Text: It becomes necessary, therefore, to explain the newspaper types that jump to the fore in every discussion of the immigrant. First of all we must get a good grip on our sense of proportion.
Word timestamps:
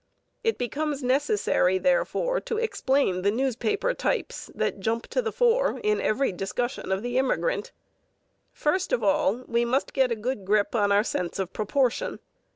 It 0.43 0.57
becomes 0.57 1.03
necessary, 1.03 1.77
therefore, 1.77 2.39
to 2.39 2.57
explain 2.57 3.21
the 3.21 3.29
newspaper 3.29 3.93
types 3.93 4.49
that 4.55 4.79
jump 4.79 5.05
to 5.09 5.21
the 5.21 5.31
fore 5.31 5.79
in 5.83 6.01
every 6.01 6.31
discussion 6.31 6.91
of 6.91 7.03
the 7.03 7.19
immigrant. 7.19 7.71
First 8.51 8.91
of 8.93 9.03
all 9.03 9.43
we 9.47 9.63
must 9.63 9.93
get 9.93 10.11
a 10.11 10.15
good 10.15 10.43
grip 10.43 10.73
on 10.73 10.91
our 10.91 11.03
sense 11.03 11.37
of 11.37 11.53
proportion. 11.53 12.17